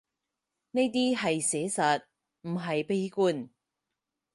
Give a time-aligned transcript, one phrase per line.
[0.71, 2.01] 呢啲係寫實，
[2.41, 3.49] 唔係悲觀